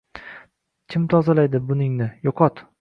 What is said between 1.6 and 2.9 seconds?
buningni, yo’qot”